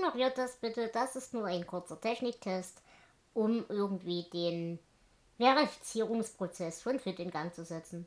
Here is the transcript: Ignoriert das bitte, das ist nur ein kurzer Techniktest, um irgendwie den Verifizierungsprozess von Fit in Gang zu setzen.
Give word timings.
Ignoriert 0.00 0.38
das 0.38 0.56
bitte, 0.56 0.88
das 0.88 1.14
ist 1.14 1.34
nur 1.34 1.44
ein 1.44 1.66
kurzer 1.66 2.00
Techniktest, 2.00 2.80
um 3.34 3.66
irgendwie 3.68 4.22
den 4.32 4.78
Verifizierungsprozess 5.36 6.80
von 6.80 6.98
Fit 6.98 7.20
in 7.20 7.30
Gang 7.30 7.54
zu 7.54 7.66
setzen. 7.66 8.06